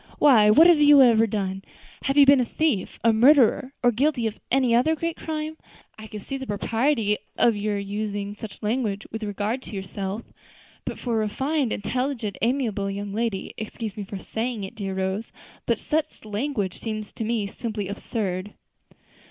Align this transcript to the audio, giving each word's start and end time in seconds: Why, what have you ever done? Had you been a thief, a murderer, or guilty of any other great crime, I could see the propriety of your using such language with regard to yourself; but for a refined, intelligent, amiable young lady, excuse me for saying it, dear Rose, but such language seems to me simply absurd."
Why, 0.17 0.49
what 0.49 0.65
have 0.65 0.79
you 0.81 1.03
ever 1.03 1.27
done? 1.27 1.63
Had 2.05 2.17
you 2.17 2.25
been 2.25 2.39
a 2.39 2.43
thief, 2.43 2.97
a 3.03 3.13
murderer, 3.13 3.71
or 3.83 3.91
guilty 3.91 4.25
of 4.25 4.39
any 4.49 4.73
other 4.73 4.95
great 4.95 5.15
crime, 5.15 5.57
I 5.95 6.07
could 6.07 6.23
see 6.23 6.37
the 6.37 6.47
propriety 6.47 7.19
of 7.37 7.55
your 7.55 7.77
using 7.77 8.33
such 8.33 8.63
language 8.63 9.05
with 9.11 9.21
regard 9.21 9.61
to 9.61 9.75
yourself; 9.75 10.23
but 10.85 10.97
for 10.97 11.13
a 11.13 11.17
refined, 11.27 11.71
intelligent, 11.71 12.39
amiable 12.41 12.89
young 12.89 13.13
lady, 13.13 13.53
excuse 13.59 13.95
me 13.95 14.03
for 14.03 14.17
saying 14.17 14.63
it, 14.63 14.73
dear 14.73 14.95
Rose, 14.95 15.31
but 15.67 15.77
such 15.77 16.25
language 16.25 16.79
seems 16.79 17.11
to 17.11 17.23
me 17.23 17.45
simply 17.45 17.87
absurd." 17.87 18.55